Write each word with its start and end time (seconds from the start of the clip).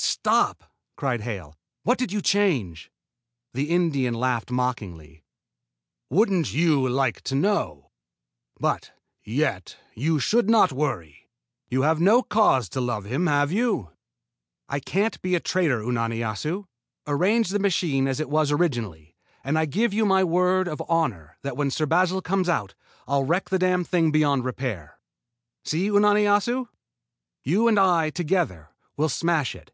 "Stop!" 0.00 0.70
cried 0.94 1.22
Hale. 1.22 1.56
"What 1.84 1.98
did 1.98 2.12
you 2.12 2.20
change?" 2.20 2.90
The 3.54 3.70
Indian 3.70 4.12
laughed 4.14 4.50
mockingly. 4.50 5.24
"Wouldn't 6.10 6.52
you 6.52 6.86
like 6.88 7.22
to 7.22 7.34
know? 7.34 7.90
But, 8.60 8.92
yet, 9.24 9.76
you 9.94 10.20
should 10.20 10.48
not 10.50 10.70
worry. 10.70 11.28
You 11.68 11.82
have 11.82 11.98
no 12.00 12.22
cause 12.22 12.68
to 12.70 12.80
love 12.80 13.06
him, 13.06 13.26
have 13.26 13.50
you?" 13.50 13.90
"I 14.68 14.80
can't 14.80 15.20
be 15.22 15.34
a 15.34 15.40
traitor, 15.40 15.80
Unani 15.82 16.18
Assu! 16.18 16.66
Arrange 17.06 17.48
the 17.48 17.58
machine 17.58 18.06
as 18.06 18.20
it 18.20 18.28
was 18.30 18.52
originally, 18.52 19.16
and 19.42 19.58
I 19.58 19.64
give 19.64 19.94
you 19.94 20.04
my 20.04 20.22
word 20.22 20.68
of 20.68 20.82
honor 20.90 21.38
than 21.42 21.54
when 21.56 21.70
Sir 21.70 21.86
Basil 21.86 22.20
comes 22.22 22.48
out, 22.48 22.74
I'll 23.08 23.24
wreck 23.24 23.48
the 23.48 23.58
damned 23.58 23.88
thing 23.88 24.10
beyond 24.12 24.44
repair. 24.44 24.98
See, 25.64 25.88
Unani 25.88 26.24
Assu? 26.24 26.68
You 27.44 27.66
and 27.66 27.80
I 27.80 28.10
together 28.10 28.68
will 28.96 29.08
smash 29.08 29.54
it." 29.56 29.72